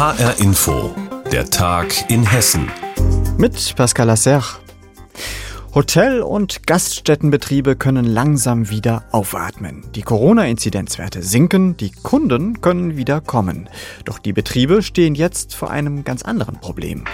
[0.00, 0.94] HR Info,
[1.30, 2.70] der Tag in Hessen.
[3.36, 4.42] Mit Pascal Lasser.
[5.74, 9.84] Hotel- und Gaststättenbetriebe können langsam wieder aufatmen.
[9.94, 13.68] Die Corona-Inzidenzwerte sinken, die Kunden können wieder kommen.
[14.06, 17.04] Doch die Betriebe stehen jetzt vor einem ganz anderen Problem.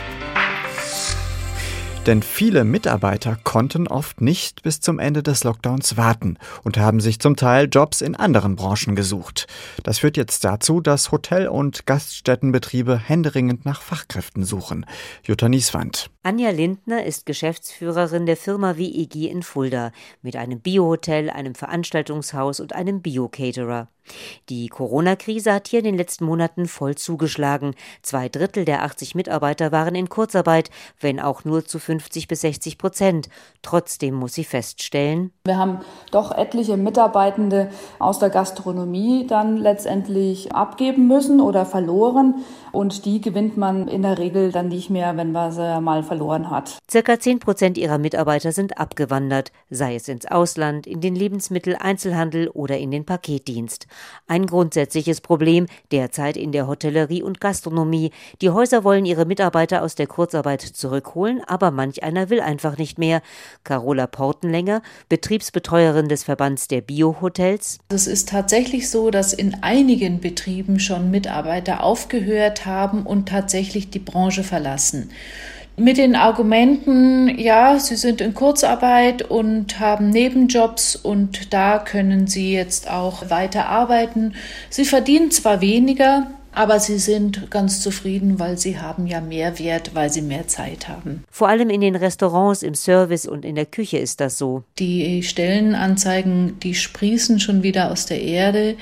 [2.06, 7.18] Denn viele Mitarbeiter konnten oft nicht bis zum Ende des Lockdowns warten und haben sich
[7.18, 9.48] zum Teil Jobs in anderen Branchen gesucht.
[9.82, 14.86] Das führt jetzt dazu, dass Hotel- und Gaststättenbetriebe händeringend nach Fachkräften suchen.
[15.24, 16.10] Jutta Nieswand.
[16.26, 22.72] Anja Lindner ist Geschäftsführerin der Firma WEG in Fulda mit einem Biohotel, einem Veranstaltungshaus und
[22.72, 23.86] einem Bio-Caterer.
[24.48, 27.74] Die Corona-Krise hat hier in den letzten Monaten voll zugeschlagen.
[28.02, 30.70] Zwei Drittel der 80 Mitarbeiter waren in Kurzarbeit,
[31.00, 33.28] wenn auch nur zu 50 bis 60 Prozent.
[33.62, 35.80] Trotzdem muss sie feststellen, wir haben
[36.12, 42.44] doch etliche Mitarbeitende aus der Gastronomie dann letztendlich abgeben müssen oder verloren.
[42.70, 46.15] Und die gewinnt man in der Regel dann nicht mehr, wenn man sie mal verloren
[46.50, 46.78] hat.
[46.90, 52.78] Circa 10 Prozent ihrer Mitarbeiter sind abgewandert, sei es ins Ausland, in den Lebensmitteleinzelhandel oder
[52.78, 53.86] in den Paketdienst.
[54.26, 58.10] Ein grundsätzliches Problem derzeit in der Hotellerie und Gastronomie.
[58.40, 62.98] Die Häuser wollen ihre Mitarbeiter aus der Kurzarbeit zurückholen, aber manch einer will einfach nicht
[62.98, 63.22] mehr.
[63.64, 67.78] Carola Portenlänger, Betriebsbetreuerin des Verbands der Biohotels.
[67.88, 73.98] Es ist tatsächlich so, dass in einigen Betrieben schon Mitarbeiter aufgehört haben und tatsächlich die
[73.98, 75.10] Branche verlassen
[75.76, 82.52] mit den Argumenten, ja, sie sind in Kurzarbeit und haben Nebenjobs und da können sie
[82.52, 84.34] jetzt auch weiter arbeiten.
[84.70, 89.90] Sie verdienen zwar weniger, aber sie sind ganz zufrieden, weil sie haben ja mehr Wert,
[89.92, 91.22] weil sie mehr Zeit haben.
[91.30, 94.62] Vor allem in den Restaurants, im Service und in der Küche ist das so.
[94.78, 98.76] Die Stellenanzeigen, die sprießen schon wieder aus der Erde.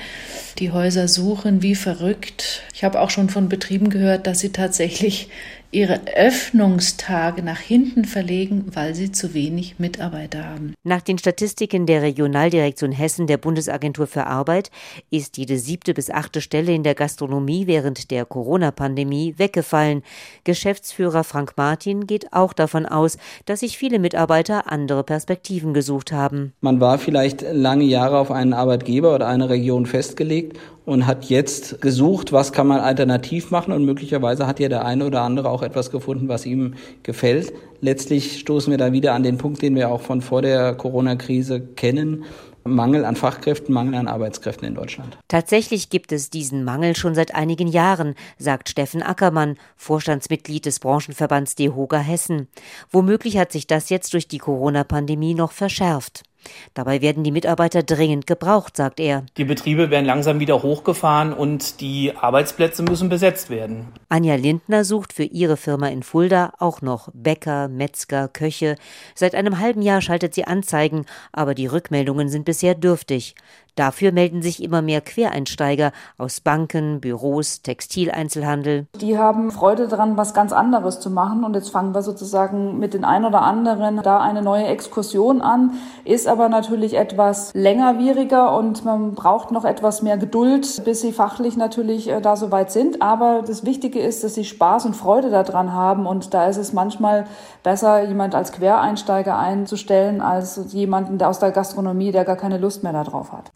[0.57, 2.63] Die Häuser suchen wie verrückt.
[2.73, 5.27] Ich habe auch schon von Betrieben gehört, dass sie tatsächlich
[5.75, 10.73] ihre Öffnungstage nach hinten verlegen, weil sie zu wenig Mitarbeiter haben.
[10.83, 14.71] Nach den Statistiken der Regionaldirektion Hessen der Bundesagentur für Arbeit
[15.11, 20.01] ist jede siebte bis achte Stelle in der Gastronomie während der Corona-Pandemie weggefallen.
[20.45, 26.53] Geschäftsführer Frank Martin geht auch davon aus, dass sich viele Mitarbeiter andere Perspektiven gesucht haben.
[26.61, 31.81] Man war vielleicht lange Jahre auf einen Arbeitgeber oder eine Region festgelegt und hat jetzt
[31.81, 35.63] gesucht, was kann man alternativ machen und möglicherweise hat ja der eine oder andere auch
[35.65, 37.53] etwas gefunden, was ihm gefällt.
[37.81, 41.59] Letztlich stoßen wir da wieder an den Punkt, den wir auch von vor der Corona-Krise
[41.59, 42.25] kennen.
[42.67, 45.19] Mangel an Fachkräften, Mangel an Arbeitskräften in Deutschland.
[45.27, 51.53] Tatsächlich gibt es diesen Mangel schon seit einigen Jahren, sagt Steffen Ackermann, Vorstandsmitglied des Branchenverbands
[51.53, 52.47] DEHOGA Hessen.
[52.89, 56.23] Womöglich hat sich das jetzt durch die Corona-Pandemie noch verschärft.
[56.73, 59.25] Dabei werden die Mitarbeiter dringend gebraucht, sagt er.
[59.37, 63.87] Die Betriebe werden langsam wieder hochgefahren und die Arbeitsplätze müssen besetzt werden.
[64.09, 68.75] Anja Lindner sucht für ihre Firma in Fulda auch noch Bäcker, Metzger, Köche.
[69.13, 73.35] Seit einem halben Jahr schaltet sie Anzeigen, aber die Rückmeldungen sind bisher dürftig.
[73.75, 78.87] Dafür melden sich immer mehr Quereinsteiger aus Banken, Büros, Textileinzelhandel.
[79.01, 81.43] Die haben Freude daran, was ganz anderes zu machen.
[81.43, 85.71] Und jetzt fangen wir sozusagen mit den ein oder anderen da eine neue Exkursion an.
[86.05, 91.57] Ist aber natürlich etwas längerwieriger und man braucht noch etwas mehr Geduld, bis sie fachlich
[91.57, 93.01] natürlich äh, da soweit sind.
[93.01, 96.05] Aber das Wichtige ist, dass sie Spaß und Freude daran haben.
[96.05, 97.25] Und da ist es manchmal
[97.61, 102.93] besser, jemand als Quereinsteiger einzustellen, als jemanden aus der Gastronomie, der gar keine Lust mehr
[102.93, 103.51] darauf hat.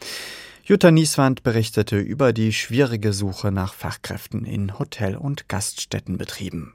[0.63, 6.73] Jutta Nieswand berichtete über die schwierige Suche nach Fachkräften in Hotel- und Gaststättenbetrieben.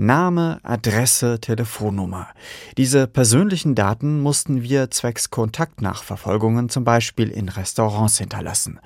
[0.00, 2.28] Name, Adresse, Telefonnummer.
[2.76, 8.78] Diese persönlichen Daten mussten wir zwecks Kontaktnachverfolgungen zum Beispiel in Restaurants hinterlassen.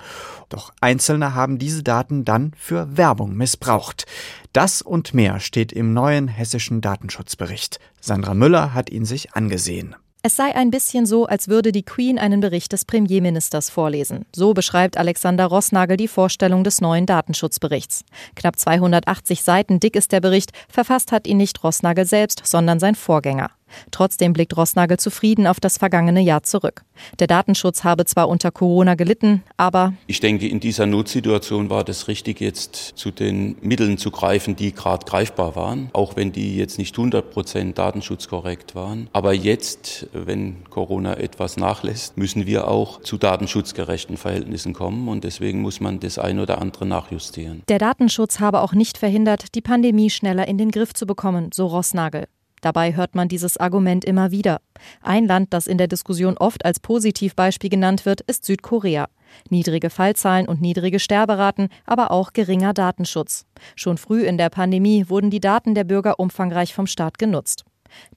[0.49, 4.07] Doch Einzelne haben diese Daten dann für Werbung missbraucht.
[4.53, 7.79] Das und mehr steht im neuen hessischen Datenschutzbericht.
[8.01, 9.95] Sandra Müller hat ihn sich angesehen.
[10.25, 14.25] Es sei ein bisschen so, als würde die Queen einen Bericht des Premierministers vorlesen.
[14.33, 18.05] So beschreibt Alexander Rossnagel die Vorstellung des neuen Datenschutzberichts.
[18.33, 22.95] Knapp 280 Seiten dick ist der Bericht, verfasst hat ihn nicht Rossnagel selbst, sondern sein
[22.95, 23.51] Vorgänger.
[23.91, 26.83] Trotzdem blickt Rossnagel zufrieden auf das vergangene Jahr zurück.
[27.19, 32.07] Der Datenschutz habe zwar unter Corona gelitten, aber ich denke, in dieser Notsituation war das
[32.07, 36.77] richtig, jetzt zu den Mitteln zu greifen, die gerade greifbar waren, auch wenn die jetzt
[36.77, 39.09] nicht 100 Prozent datenschutzkorrekt waren.
[39.13, 45.61] Aber jetzt, wenn Corona etwas nachlässt, müssen wir auch zu datenschutzgerechten Verhältnissen kommen und deswegen
[45.61, 47.63] muss man das ein oder andere nachjustieren.
[47.67, 51.67] Der Datenschutz habe auch nicht verhindert, die Pandemie schneller in den Griff zu bekommen, so
[51.67, 52.27] Rossnagel.
[52.63, 54.61] Dabei hört man dieses Argument immer wieder.
[55.01, 59.09] Ein Land, das in der Diskussion oft als Positivbeispiel genannt wird, ist Südkorea.
[59.49, 63.45] Niedrige Fallzahlen und niedrige Sterberaten, aber auch geringer Datenschutz.
[63.75, 67.65] Schon früh in der Pandemie wurden die Daten der Bürger umfangreich vom Staat genutzt.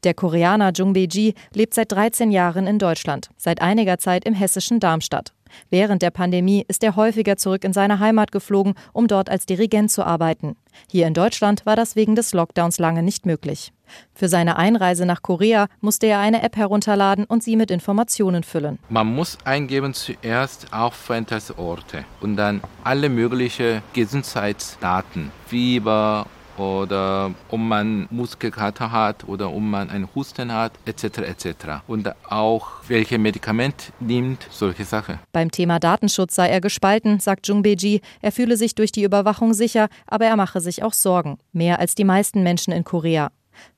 [0.04, 4.78] Der Koreaner Jung Beji lebt seit 13 Jahren in Deutschland, seit einiger Zeit im hessischen
[4.78, 5.32] Darmstadt.
[5.70, 9.90] Während der Pandemie ist er häufiger zurück in seine Heimat geflogen, um dort als Dirigent
[9.90, 10.56] zu arbeiten.
[10.90, 13.72] Hier in Deutschland war das wegen des Lockdowns lange nicht möglich.
[14.14, 18.78] Für seine Einreise nach Korea musste er eine App herunterladen und sie mit Informationen füllen.
[18.88, 26.26] Man muss eingeben zuerst Aufenthaltsorte und dann alle möglichen Gesundheitsdaten, Fieber,
[26.58, 31.18] oder ob man Muskelkater hat oder ob man einen Husten hat, etc.
[31.18, 31.46] etc.
[31.86, 35.18] Und auch welche Medikament nimmt, solche Sachen.
[35.32, 38.00] Beim Thema Datenschutz sei er gespalten, sagt Jung Beji.
[38.20, 41.38] Er fühle sich durch die Überwachung sicher, aber er mache sich auch Sorgen.
[41.52, 43.30] Mehr als die meisten Menschen in Korea.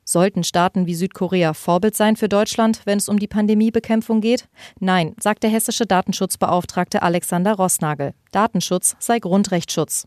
[0.04, 4.48] Sollten Staaten wie Südkorea Vorbild sein für Deutschland, wenn es um die Pandemiebekämpfung geht?
[4.80, 8.14] Nein, sagt der hessische Datenschutzbeauftragte Alexander Rossnagel.
[8.32, 10.06] Datenschutz sei Grundrechtsschutz.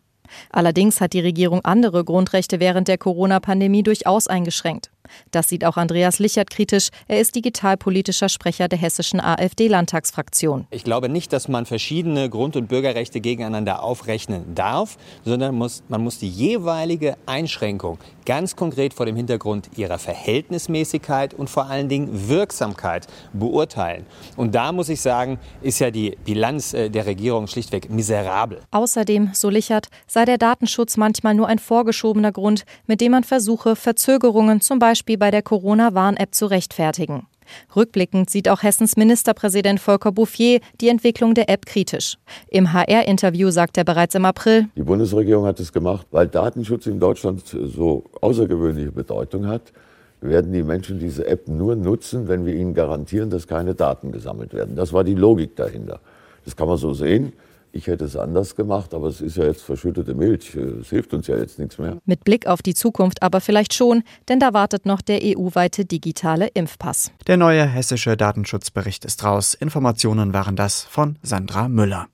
[0.50, 4.92] Allerdings hat die Regierung andere Grundrechte während der Corona-Pandemie durchaus eingeschränkt.
[5.32, 6.90] Das sieht auch Andreas Lichert kritisch.
[7.08, 10.68] Er ist digitalpolitischer Sprecher der hessischen AfD-Landtagsfraktion.
[10.70, 16.04] Ich glaube nicht, dass man verschiedene Grund- und Bürgerrechte gegeneinander aufrechnen darf, sondern muss, man
[16.04, 22.30] muss die jeweilige Einschränkung ganz konkret vor dem Hintergrund ihrer Verhältnismäßigkeit und vor allen Dingen
[22.30, 24.06] Wirksamkeit beurteilen.
[24.38, 28.62] Und da muss ich sagen, ist ja die Bilanz äh, der Regierung schlichtweg miserabel.
[28.72, 33.76] Außerdem, so Lichert, sei der Datenschutz manchmal nur ein vorgeschobener Grund, mit dem man versuche,
[33.76, 37.28] Verzögerungen zum Beispiel bei der Corona-Warn-App zu rechtfertigen.
[37.76, 42.18] Rückblickend sieht auch Hessens Ministerpräsident Volker Bouffier die Entwicklung der App kritisch.
[42.48, 47.00] Im HR-Interview sagt er bereits im April, Die Bundesregierung hat es gemacht, weil Datenschutz in
[47.00, 49.74] Deutschland so außergewöhnliche Bedeutung hat
[50.22, 54.54] werden die Menschen diese App nur nutzen, wenn wir ihnen garantieren, dass keine Daten gesammelt
[54.54, 54.76] werden.
[54.76, 56.00] Das war die Logik dahinter.
[56.46, 57.34] Das kann man so sehen.
[57.74, 60.56] Ich hätte es anders gemacht, aber es ist ja jetzt verschüttete Milch.
[60.56, 61.98] Es hilft uns ja jetzt nichts mehr.
[62.06, 66.48] Mit Blick auf die Zukunft aber vielleicht schon, denn da wartet noch der EU-weite digitale
[66.48, 67.12] Impfpass.
[67.28, 69.54] Der neue hessische Datenschutzbericht ist raus.
[69.54, 72.08] Informationen waren das von Sandra Müller.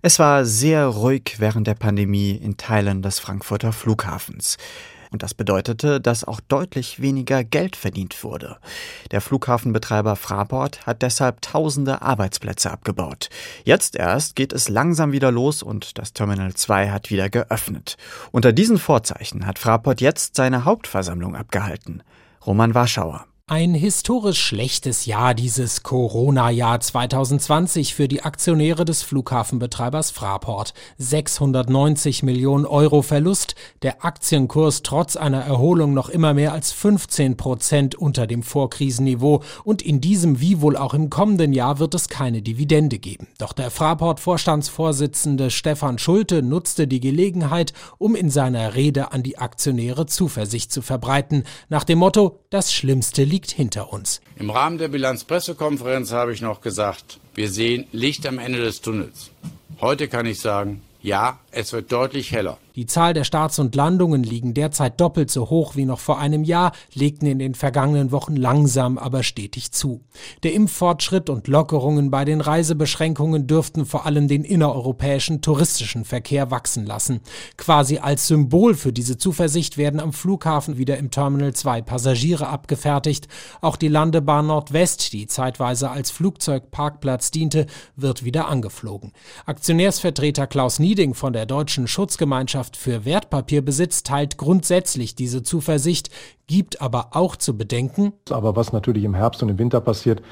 [0.00, 4.56] Es war sehr ruhig während der Pandemie in Teilen des Frankfurter Flughafens.
[5.12, 8.56] Und das bedeutete, dass auch deutlich weniger Geld verdient wurde.
[9.10, 13.28] Der Flughafenbetreiber Fraport hat deshalb tausende Arbeitsplätze abgebaut.
[13.64, 17.98] Jetzt erst geht es langsam wieder los und das Terminal 2 hat wieder geöffnet.
[18.30, 22.02] Unter diesen Vorzeichen hat Fraport jetzt seine Hauptversammlung abgehalten.
[22.46, 23.26] Roman Warschauer.
[23.48, 30.74] Ein historisch schlechtes Jahr dieses Corona-Jahr 2020 für die Aktionäre des Flughafenbetreibers Fraport.
[30.98, 37.96] 690 Millionen Euro Verlust, der Aktienkurs trotz einer Erholung noch immer mehr als 15 Prozent
[37.96, 42.42] unter dem Vorkrisenniveau und in diesem wie wohl auch im kommenden Jahr wird es keine
[42.42, 43.26] Dividende geben.
[43.38, 50.06] Doch der Fraport-Vorstandsvorsitzende Stefan Schulte nutzte die Gelegenheit, um in seiner Rede an die Aktionäre
[50.06, 54.20] Zuversicht zu verbreiten, nach dem Motto, das Schlimmste liegt hinter uns.
[54.36, 59.30] Im Rahmen der Bilanzpressekonferenz habe ich noch gesagt, wir sehen Licht am Ende des Tunnels.
[59.80, 62.58] Heute kann ich sagen, ja, es wird deutlich heller.
[62.74, 66.42] Die Zahl der Starts und Landungen liegen derzeit doppelt so hoch wie noch vor einem
[66.42, 70.00] Jahr, legten in den vergangenen Wochen langsam aber stetig zu.
[70.42, 76.86] Der Impffortschritt und Lockerungen bei den Reisebeschränkungen dürften vor allem den innereuropäischen touristischen Verkehr wachsen
[76.86, 77.20] lassen.
[77.58, 83.28] Quasi als Symbol für diese Zuversicht werden am Flughafen wieder im Terminal 2 Passagiere abgefertigt.
[83.60, 89.12] Auch die Landebahn Nordwest, die zeitweise als Flugzeugparkplatz diente, wird wieder angeflogen.
[89.44, 96.10] Aktionärsvertreter Klaus Nieding von der Deutschen Schutzgemeinschaft für Wertpapierbesitz teilt grundsätzlich diese Zuversicht,
[96.46, 98.12] gibt aber auch zu bedenken.
[98.30, 100.22] Aber was natürlich im Herbst und im Winter passiert,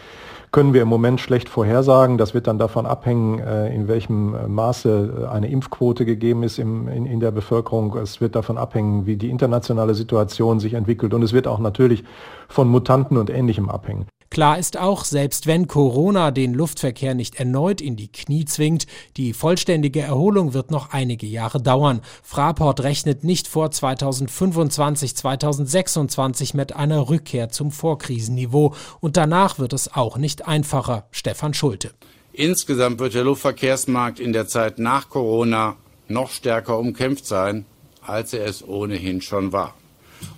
[0.52, 2.18] können wir im Moment schlecht vorhersagen.
[2.18, 7.30] Das wird dann davon abhängen, äh, in welchem Maße eine Impfquote gegeben ist in der
[7.30, 7.96] Bevölkerung.
[7.96, 11.14] Es wird davon abhängen, wie die internationale Situation sich entwickelt.
[11.14, 12.04] Und es wird auch natürlich
[12.48, 14.06] von Mutanten und Ähnlichem abhängen.
[14.30, 19.32] Klar ist auch, selbst wenn Corona den Luftverkehr nicht erneut in die Knie zwingt, die
[19.32, 22.00] vollständige Erholung wird noch einige Jahre dauern.
[22.22, 29.92] Fraport rechnet nicht vor 2025, 2026 mit einer Rückkehr zum Vorkrisenniveau und danach wird es
[29.92, 31.08] auch nicht einfacher.
[31.10, 31.90] Stefan Schulte.
[32.32, 37.66] Insgesamt wird der Luftverkehrsmarkt in der Zeit nach Corona noch stärker umkämpft sein,
[38.00, 39.74] als er es ohnehin schon war.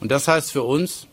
[0.01, 1.09] Und das heißt für uns,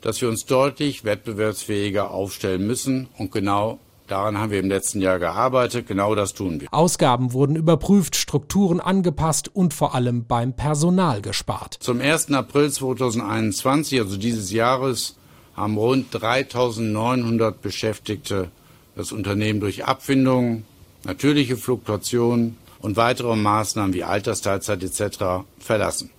[0.00, 3.08] dass wir uns deutlich wettbewerbsfähiger aufstellen müssen.
[3.18, 5.86] Und genau daran haben wir im letzten Jahr gearbeitet.
[5.86, 6.68] Genau das tun wir.
[6.72, 11.76] Ausgaben wurden überprüft, Strukturen angepasst und vor allem beim Personal gespart.
[11.80, 12.32] Zum 1.
[12.32, 15.16] April 2021, also dieses Jahres,
[15.54, 18.50] haben rund 3900 Beschäftigte
[18.96, 20.64] das Unternehmen durch Abfindungen,
[21.04, 25.44] natürliche Fluktuationen und weitere Maßnahmen wie Altersteilzeit etc.
[25.58, 26.10] verlassen.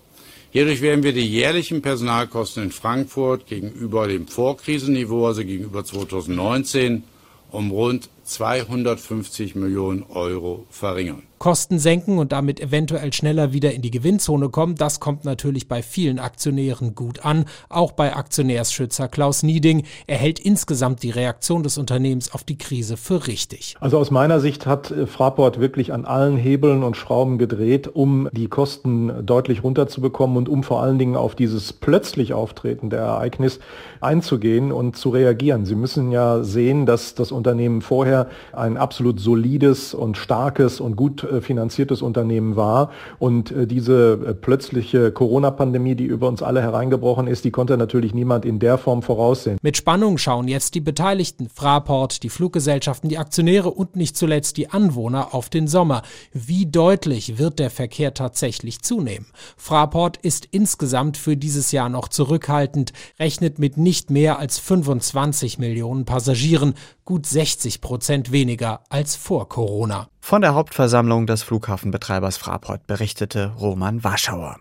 [0.54, 7.04] Hierdurch werden wir die jährlichen Personalkosten in Frankfurt gegenüber dem Vorkrisenniveau, also gegenüber 2019,
[7.52, 11.24] um rund 250 Millionen Euro verringern.
[11.42, 15.82] Kosten senken und damit eventuell schneller wieder in die Gewinnzone kommen, das kommt natürlich bei
[15.82, 19.88] vielen Aktionären gut an, auch bei Aktionärsschützer Klaus Nieding.
[20.06, 23.76] Er hält insgesamt die Reaktion des Unternehmens auf die Krise für richtig.
[23.80, 28.30] Also aus meiner Sicht hat äh, Fraport wirklich an allen Hebeln und Schrauben gedreht, um
[28.34, 33.60] die Kosten deutlich runterzubekommen und um vor allen Dingen auf dieses plötzlich Auftreten der Ereignis
[34.00, 35.66] einzugehen und zu reagieren.
[35.66, 41.31] Sie müssen ja sehen, dass das Unternehmen vorher ein absolut solides und starkes und gut
[41.40, 42.92] finanziertes Unternehmen war.
[43.20, 48.14] Und äh, diese äh, plötzliche Corona-Pandemie, die über uns alle hereingebrochen ist, die konnte natürlich
[48.14, 49.58] niemand in der Form voraussehen.
[49.62, 54.70] Mit Spannung schauen jetzt die Beteiligten, Fraport, die Fluggesellschaften, die Aktionäre und nicht zuletzt die
[54.70, 56.02] Anwohner auf den Sommer.
[56.34, 59.28] Wie deutlich wird der Verkehr tatsächlich zunehmen?
[59.56, 66.06] Fraport ist insgesamt für dieses Jahr noch zurückhaltend, rechnet mit nicht mehr als 25 Millionen
[66.06, 66.74] Passagieren,
[67.06, 70.11] gut 60 Prozent weniger als vor Corona.
[70.24, 74.58] Von der Hauptversammlung des Flughafenbetreibers Fraport berichtete Roman Warschauer.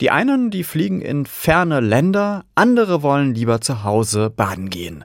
[0.00, 5.04] Die einen, die fliegen in ferne Länder, andere wollen lieber zu Hause baden gehen.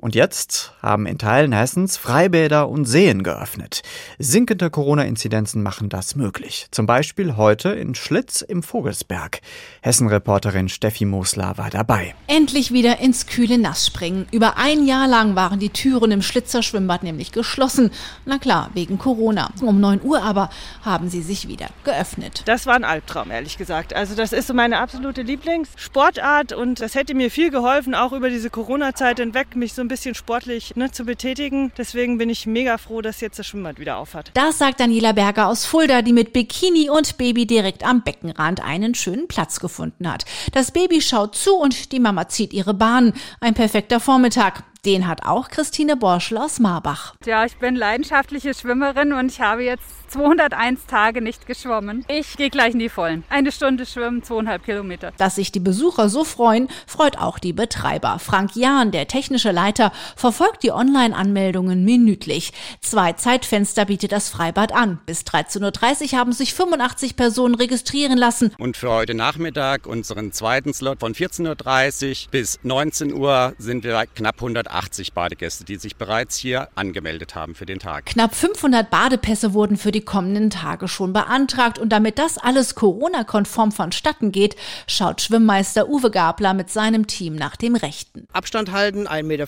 [0.00, 3.82] Und jetzt haben in Teilen Hessens Freibäder und Seen geöffnet.
[4.18, 6.66] Sinkende Corona-Inzidenzen machen das möglich.
[6.70, 9.40] Zum Beispiel heute in Schlitz im Vogelsberg.
[9.80, 12.14] Hessen-Reporterin Steffi Mosler war dabei.
[12.26, 14.26] Endlich wieder ins kühle Nass springen.
[14.30, 17.90] Über ein Jahr lang waren die Türen im Schlitzer Schwimmbad nämlich geschlossen.
[18.26, 19.50] Na klar, wegen Corona.
[19.62, 20.50] Um 9 Uhr aber
[20.82, 22.42] haben sie sich wieder geöffnet.
[22.44, 23.94] Das war ein Albtraum, ehrlich gesagt.
[23.94, 28.28] Also das ist so meine absolute Lieblingssportart und das hätte mir viel geholfen, auch über
[28.28, 31.72] diese Corona-Zeit hinweg, mich so ein bisschen sportlich ne, zu betätigen.
[31.78, 34.30] Deswegen bin ich mega froh, dass jetzt das Schwimmbad wieder aufhat.
[34.34, 38.94] Das sagt Daniela Berger aus Fulda, die mit Bikini und Baby direkt am Beckenrand einen
[38.94, 40.24] schönen Platz gefunden hat.
[40.52, 43.12] Das Baby schaut zu und die Mama zieht ihre Bahn.
[43.40, 44.64] Ein perfekter Vormittag.
[44.84, 47.14] Den hat auch Christine Borschel aus Marbach.
[47.24, 52.04] Ja, ich bin leidenschaftliche Schwimmerin und ich habe jetzt 201 Tage nicht geschwommen.
[52.06, 53.24] Ich gehe gleich in die Vollen.
[53.30, 55.10] Eine Stunde schwimmen, zweieinhalb Kilometer.
[55.16, 58.20] Dass sich die Besucher so freuen, freut auch die Betreiber.
[58.20, 62.52] Frank Jahn, der technische Leiter, verfolgt die Online-Anmeldungen minütlich.
[62.80, 65.00] Zwei Zeitfenster bietet das Freibad an.
[65.04, 68.54] Bis 13.30 Uhr haben sich 85 Personen registrieren lassen.
[68.56, 74.04] Und für heute Nachmittag unseren zweiten Slot von 14.30 Uhr bis 19 Uhr sind wir
[74.14, 78.06] knapp 180 Badegäste, die sich bereits hier angemeldet haben für den Tag.
[78.06, 81.78] Knapp 500 Badepässe wurden für die kommenden Tage schon beantragt.
[81.78, 84.56] Und damit das alles Corona-konform vonstatten geht,
[84.86, 88.26] schaut Schwimmmeister Uwe Gabler mit seinem Team nach dem Rechten.
[88.32, 89.46] Abstand halten, 1,50 Meter,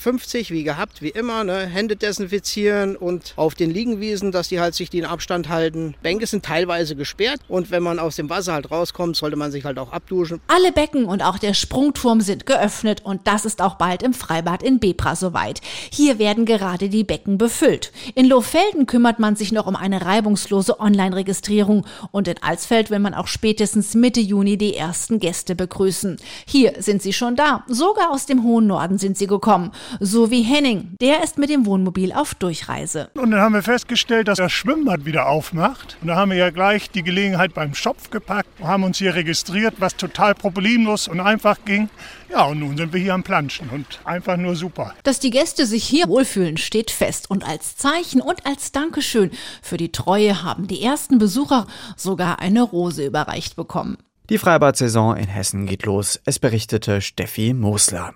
[0.50, 1.66] wie gehabt, wie immer, ne?
[1.66, 5.94] Hände desinfizieren und auf den Liegenwiesen, dass die halt sich den Abstand halten.
[6.02, 9.64] Bänke sind teilweise gesperrt und wenn man aus dem Wasser halt rauskommt, sollte man sich
[9.64, 10.40] halt auch abduschen.
[10.48, 14.62] Alle Becken und auch der Sprungturm sind geöffnet und das ist auch bald im Freibad
[14.62, 15.60] in Bebra soweit.
[15.90, 17.92] Hier werden gerade die Becken befüllt.
[18.14, 22.98] In Lohfelden kümmert man sich noch um eine reibungs kostenlose Online-Registrierung und in Alsfeld will
[22.98, 26.18] man auch spätestens Mitte Juni die ersten Gäste begrüßen.
[26.46, 30.42] Hier sind sie schon da, sogar aus dem hohen Norden sind sie gekommen, so wie
[30.42, 33.10] Henning, der ist mit dem Wohnmobil auf Durchreise.
[33.14, 36.50] Und dann haben wir festgestellt, dass das Schwimmbad wieder aufmacht und da haben wir ja
[36.50, 41.20] gleich die Gelegenheit beim Schopf gepackt und haben uns hier registriert, was total problemlos und
[41.20, 41.88] einfach ging.
[42.28, 44.94] Ja, und nun sind wir hier am Planschen und einfach nur super.
[45.04, 47.30] Dass die Gäste sich hier wohlfühlen, steht fest.
[47.30, 49.30] Und als Zeichen und als Dankeschön
[49.62, 51.66] für die Treue haben die ersten Besucher
[51.96, 53.98] sogar eine Rose überreicht bekommen.
[54.28, 56.20] Die Freibad-Saison in Hessen geht los.
[56.24, 58.12] Es berichtete Steffi Mosler.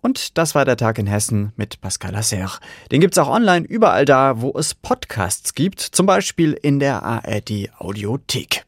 [0.00, 2.58] Und das war der Tag in Hessen mit Pascal Lasser.
[2.90, 7.70] Den gibt's auch online überall da, wo es Podcasts gibt, zum Beispiel in der ARD
[7.78, 8.64] Audiothek.